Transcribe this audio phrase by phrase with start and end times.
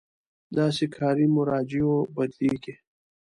[0.57, 2.73] داسې کاري مراجعو بدلېږي.